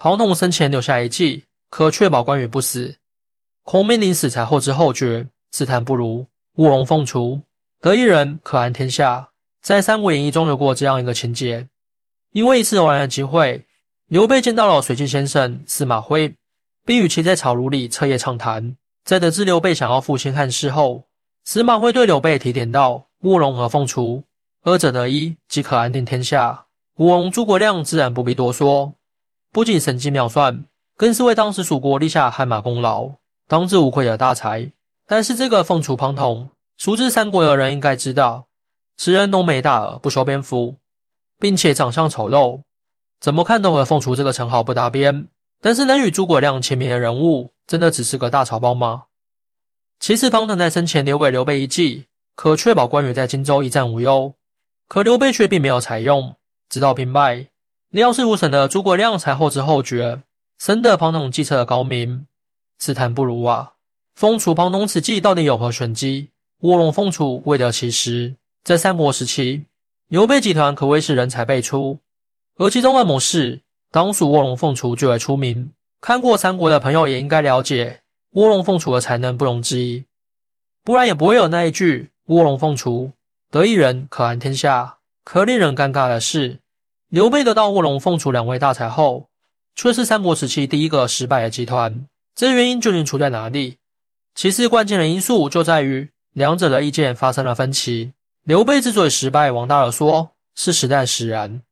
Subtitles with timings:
[0.00, 2.94] 庞统生前留下一计，可确保关羽不死。
[3.64, 6.24] 孔明临死才后知后觉，自叹不如，
[6.54, 7.42] 卧龙凤雏，
[7.80, 9.30] 得一人可安天下。
[9.60, 11.66] 在《三国演义》中有过这样一个情节：
[12.30, 13.66] 因为一次偶然的机会，
[14.06, 16.32] 刘备见到了水镜先生司马徽，
[16.86, 18.76] 并与其在草庐里彻夜畅谈。
[19.04, 21.08] 在得知刘备想要复兴汉室后，
[21.44, 24.22] 司马徽对刘备提点道：“卧龙和凤雏，
[24.62, 26.66] 二者得一，即可安定天下。”
[26.98, 28.92] 吴王诸葛亮自然不必多说，
[29.50, 30.64] 不仅神机妙算，
[30.96, 33.12] 更是为当时蜀国立下汗马功劳，
[33.46, 34.70] 当之无愧的大才。
[35.06, 38.46] 但是这个凤雏庞统，熟知三国的人应该知道。
[38.96, 40.76] 此人浓眉大耳，不修边幅，
[41.38, 42.60] 并且长相丑陋，
[43.20, 45.28] 怎么看都和凤雏这个称号不搭边。
[45.60, 49.04] 但是能与诸葛亮齐名的人物，真的只是个大草包吗？
[49.98, 54.34] 其实庞统在生前留给刘备一计，可确保关羽在荆州一战无忧。
[54.88, 56.36] 可刘备却并没有采用。
[56.68, 57.48] 直到兵败，
[57.90, 60.20] 料事如神的诸葛亮才后知后觉，
[60.58, 62.26] 深得庞统计策的高明，
[62.76, 63.72] 自叹不如啊！
[64.14, 66.28] 凤雏庞统此计到底有何玄机？
[66.60, 68.34] 卧龙凤雏未得其时。
[68.62, 69.64] 在三国时期，
[70.08, 71.98] 刘备集团可谓是人才辈出，
[72.56, 75.70] 而其中的谋士当属卧龙凤雏最为出名。
[76.02, 80.04] 看过三国的朋友也应该了解，卧龙凤雏的才能不容置疑，
[80.84, 83.10] 不然也不会有那一句“卧龙凤雏，
[83.50, 84.96] 得一人可安天下”。
[85.24, 86.58] 可令人尴尬的是，
[87.08, 89.30] 刘备得到卧龙凤雏两位大才后，
[89.74, 92.06] 却是三国时期第一个失败的集团。
[92.34, 93.78] 这原因究竟出在哪里？
[94.34, 98.12] 其实关键的因素就在于两者的意见发生了分歧。
[98.44, 101.62] 刘备之所以失败，王大耳说是时代使然。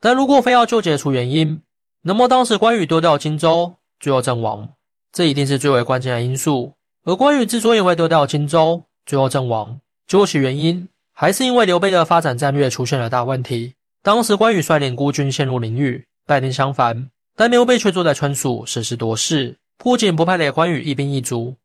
[0.00, 1.62] 但如果非要纠结出原因，
[2.02, 4.68] 那么当时关羽丢掉荆州，最后阵亡，
[5.10, 6.74] 这一定是最为关键的因素。
[7.04, 13.72] 而关羽之所以会丢掉荆州，最后阵亡，究其原因，还是因为刘备的发展战略出现了大问题。
[14.04, 21.56] 当时关羽率领孤军陷入囹圄，败兵相反，但刘备却坐在川蜀，审时度势，不仅不派给关羽一兵一卒，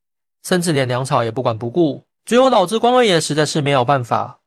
[0.46, 4.40] 甚至连粮草也不管不顾，最后导致关二爷实在是没有办法。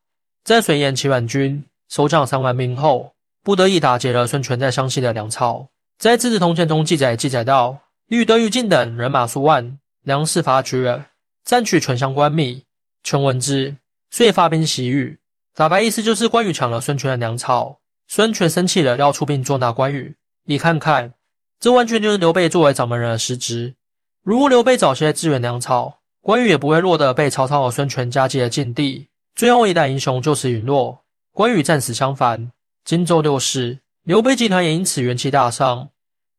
[0.42, 3.12] 在水淹齐宛军收降三万兵后，
[3.42, 5.68] 不得已打劫了孙权在湘西的粮草。
[5.98, 7.78] 在《资治通鉴》中记载，记载到：
[8.08, 11.04] 欲得于禁等人马数万，粮食乏绝，
[11.44, 12.62] 占取全乡官米。
[13.04, 13.76] 权闻之，
[14.10, 15.18] 遂发兵袭羽。
[15.54, 17.78] 打白意思就是关羽抢了孙权的粮草，
[18.14, 20.14] 孙权生气了，要出兵捉拿关羽。
[20.44, 21.14] 你看看，
[21.58, 23.74] 这完全就是刘备作为掌门人的失职。
[24.22, 29.08] 如果刘备早些支援粮草，关羽也不会落得被曹操和孙权夹击的境地。
[29.34, 31.02] 最后一代英雄就此陨落，
[31.32, 32.52] 关羽战死相反，
[32.84, 35.88] 荆州六市，刘备集团也因此元气大伤，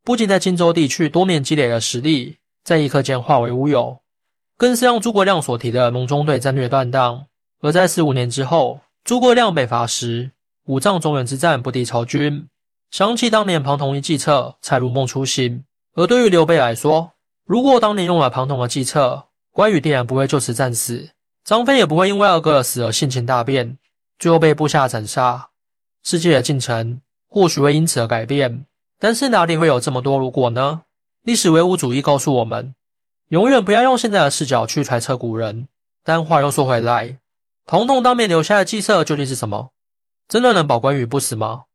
[0.03, 3.97] 不仅在荆州地区多年积累了实力，在一刻间化为乌有，
[4.57, 7.25] 更是让诸葛亮所提的隆中对战略断档。
[7.61, 10.29] 而在四五年之后，诸葛亮北伐时，
[10.65, 12.47] 五丈中原之战不敌曹军，
[12.89, 15.65] 想起当年庞统一计策，才如梦初醒。
[15.95, 17.11] 而对于刘备来说，
[17.45, 21.09] 如果当年用了庞统的计策，关羽定然不会就此战死。
[21.43, 23.77] 张飞也不会因为二哥的死而性情大变，
[24.17, 25.49] 最后被部下斩杀。
[26.01, 28.65] 世界的进程或许会因此而改变，
[28.97, 30.83] 但是哪里会有这么多如果呢？
[31.23, 32.73] 历史唯物主义告诉我们，
[33.27, 35.67] 永远不要用现在的视角去揣测古人。
[36.05, 37.19] 但话又说回来，
[37.65, 39.72] 庞统当面留下的计策究竟是什么？
[40.33, 41.65] 真的能保关羽不死吗？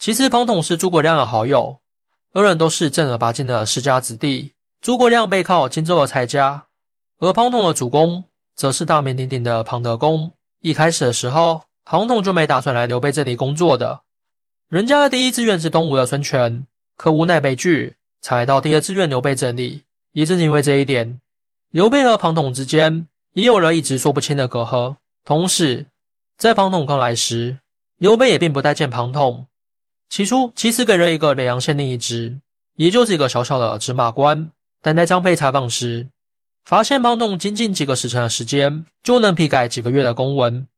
[0.00, 1.78] 其实庞统是诸葛亮的好友，
[2.32, 4.54] 二人都是正儿八经的世家子弟。
[4.80, 6.66] 诸葛亮背靠荆州的蔡家，
[7.20, 8.24] 而庞统的主公。
[8.56, 10.32] 则是大名鼎鼎的庞德公。
[10.62, 14.00] 一开始的时候，庞统就没打算来刘备这里工作的。
[14.68, 19.84] 人家的第一志愿是东吴的孙权，可无奈被拒，才到第二志愿刘备这里。
[20.10, 21.20] 也正因为这一点，
[21.70, 24.96] 刘备和庞统之间也有了一直说不清的隔阂。
[25.24, 25.86] 同时，
[26.36, 27.58] 在庞统刚来时，
[27.98, 29.46] 刘备也并不待见庞统。
[30.08, 32.40] 起初，其实给了一个耒阳县令一职，
[32.74, 34.50] 也就是一个小小的芝麻官。
[34.82, 36.08] 但在张飞采访时，
[36.64, 40.68] 发现庞统仅仅几个时辰的时间就能批改几个月的公文，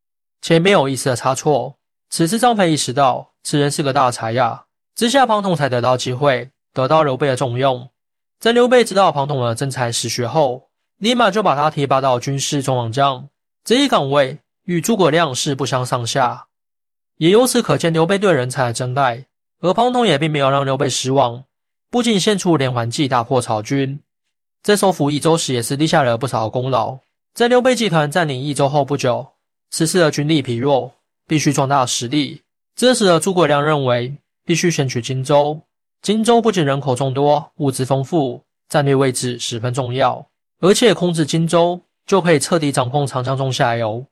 [0.40, 1.76] 且没有一丝的差错。
[2.08, 4.64] 此时张飞意识到此人是个大才呀，
[4.94, 7.90] 之下庞统才得到机会，得到刘备的重用。
[8.38, 13.28] 在刘备知道庞统的真才实学后，立马就把他提拔到军事中郎将，
[13.64, 16.47] 这一岗位与诸葛亮是不相上下。
[17.18, 19.26] 也由此可见刘备对人才的真爱。
[19.60, 21.44] 而庞统也并没有让刘备失望，
[21.90, 24.00] 不仅献出连环计大破曹军。
[24.62, 26.98] 在收复益州时，也是立下了不少功劳。
[27.34, 29.26] 在刘备集团占领益州后不久，
[29.70, 30.92] 此时的军力疲弱，
[31.26, 32.42] 必须壮大实力。
[32.76, 35.60] 这时的诸葛亮认为，必须先取荆州。
[36.02, 40.24] 荆州不仅人口众多，物资丰富，战略位置十分重要。
[40.60, 44.06] 而且控制荆州，就可以彻底掌控长江中下游，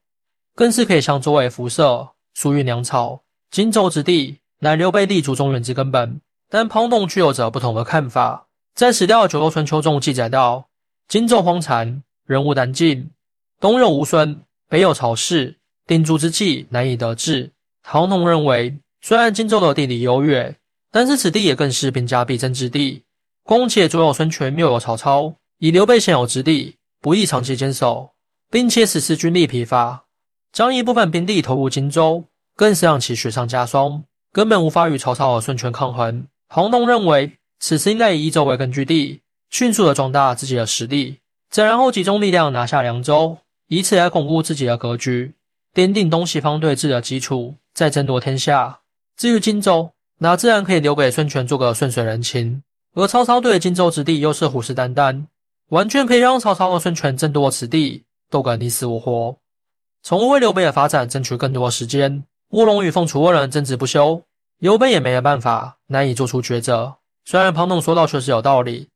[0.56, 3.22] 更是可以向周围辐射输运粮草。
[3.50, 6.20] 荆州之地，乃刘备立足中原之根本。
[6.50, 8.46] 但庞统却有着不同的看法。
[8.74, 10.68] 在史料《九州春秋》中记载到
[11.08, 13.10] ：“荆州荒残，人无胆尽，
[13.58, 15.56] 东有吴孙，北有曹氏，
[15.86, 17.52] 定都之计难以得志。”
[17.82, 20.54] 庞统认为，虽然荆州的地理优越，
[20.92, 23.02] 但是此地也更是兵家必争之地。
[23.42, 28.10] 况且左有孙权，右有曹操，以刘备现有之地，不易长期坚守，
[28.50, 30.04] 并且此次军力疲乏，
[30.56, 32.24] 将一部分兵力投入荆州，
[32.54, 36.26] 更是让其雪上加霜，根本无法与曹操和孙权抗衡。
[36.48, 39.20] 庞统认为，此时应该以益州为根据地，
[39.50, 41.18] 迅速的壮大自己的实力，
[41.50, 43.36] 再然后集中力量拿下凉州，
[43.68, 45.34] 以此来巩固自己的格局，
[45.74, 48.78] 奠定东西方对峙的基础，再争夺天下。
[49.14, 52.62] 至于荆州，那自然可以留给孙权做个顺水人情。
[52.94, 55.26] 而曹操对荆州之地又是虎视眈眈，
[55.68, 59.36] 完全可以让曹操和孙权争夺此地，斗个你死我活，
[60.08, 62.22] 从而为刘备的发展争取更多时间。
[62.50, 64.22] 卧龙与凤雏二人争执不休，
[64.58, 66.94] 刘备也没了办法，难以做出抉择。
[67.24, 68.86] 虽然庞统说到确实有道理，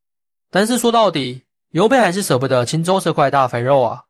[0.52, 4.04] 但是说到底，刘备还是舍不得荆州这块大肥肉啊，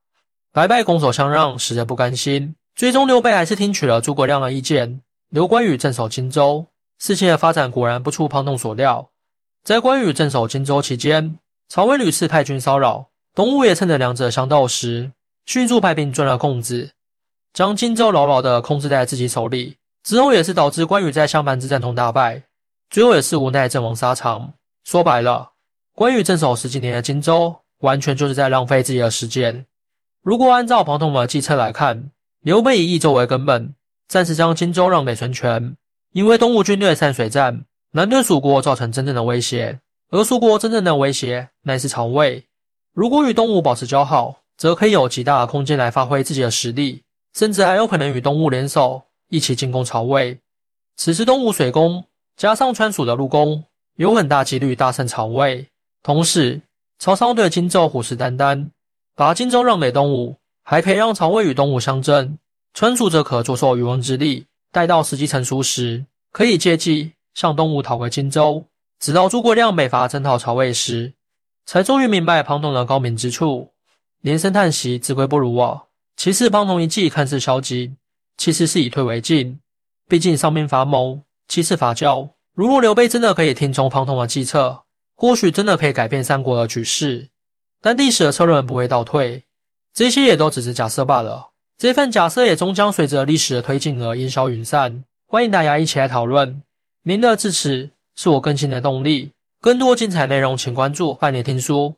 [0.53, 2.55] 白白拱手相让，实在不甘心。
[2.75, 5.01] 最终，刘备还是听取了诸葛亮的意见，
[5.31, 6.67] 留关羽镇守荆州。
[6.99, 9.09] 事情的发展果然不出庞统所料。
[9.65, 15.11] 在关羽镇守荆州期间，曹魏屡次派军骚扰，东吴也趁着两者相斗时，
[15.47, 16.91] 迅速派兵钻了空子，
[17.53, 19.77] 将荆州牢牢地控制在自己手里。
[20.03, 22.43] 之后也是导致关羽在襄樊之战中大败，
[22.89, 24.55] 最后也是无奈阵亡沙场。
[24.85, 25.53] 说白了，
[25.95, 29.67] 关羽镇守十几年的荆州，完全就是在浪费自己的时间。
[30.23, 32.11] 如果按照庞统的计策来看，
[32.41, 33.75] 刘备以益州为根本，
[34.09, 35.77] 暂时将荆州让给孙权，
[36.13, 37.65] 因为东吴军队散水战。
[37.93, 42.47] 能对蜀国造成真正的威胁，而蜀国真正的威胁乃是曹魏。
[42.93, 47.03] 如果与东吴保持交好，则可以有极大的空间来发挥自己的实力，
[47.35, 50.39] 甚至还有可能与东吴联手一起进攻曹魏。
[50.99, 52.05] 此时东吴水攻
[52.37, 53.65] 加上川蜀的陆攻，
[53.97, 55.67] 有很大几率大胜曹魏。
[56.03, 56.61] 同时，
[56.99, 58.69] 曹操对荆州虎视眈眈，
[59.17, 62.37] 把荆州让给东吴，还可以让曹魏与东吴相争。
[62.75, 67.13] 川蜀则可坐收渔翁之利，待到时机成熟时，可以借机。
[67.33, 68.67] 向东吴讨回荆州，
[68.99, 71.15] 直到诸葛亮北伐征讨曹魏时，
[71.65, 73.71] 才终于明白庞统的高明之处，
[74.21, 75.85] 连声叹息：“自愧不如啊！”
[76.17, 77.95] 其次庞统一计看似消极，
[78.37, 79.59] 其实是以退为进。
[80.09, 82.31] 毕竟上面伐谋，其次伐教。
[82.55, 84.83] 如果刘备真的可以听从庞统的计策，
[85.17, 87.29] 或许真的可以改变三国的局势。
[87.81, 89.45] 但历史的车轮不会倒退，
[89.95, 91.51] 这些也都只是假设罢了。
[91.79, 95.03] 这份假设也终将随着历史的推进而烟消云散。
[95.27, 96.63] 欢迎大家一起来讨论。
[97.05, 99.31] 您的支持是我更新的动力。
[99.63, 101.95] 更多精彩内容，请关注半年听书。